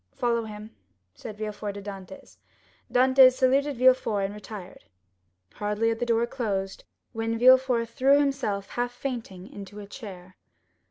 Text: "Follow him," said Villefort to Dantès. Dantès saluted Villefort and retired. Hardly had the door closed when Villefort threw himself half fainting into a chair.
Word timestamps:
"Follow 0.15 0.45
him," 0.45 0.75
said 1.13 1.37
Villefort 1.37 1.73
to 1.75 1.81
Dantès. 1.83 2.37
Dantès 2.91 3.33
saluted 3.33 3.75
Villefort 3.77 4.21
and 4.25 4.33
retired. 4.33 4.85
Hardly 5.53 5.89
had 5.89 5.99
the 5.99 6.07
door 6.07 6.25
closed 6.25 6.85
when 7.13 7.37
Villefort 7.37 7.87
threw 7.87 8.19
himself 8.19 8.69
half 8.69 8.91
fainting 8.91 9.45
into 9.47 9.79
a 9.79 9.85
chair. 9.85 10.37